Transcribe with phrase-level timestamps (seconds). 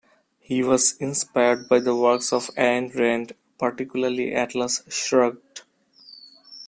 [0.39, 5.61] He was inspired by the works of Ayn Rand, particularly Atlas Shrugged.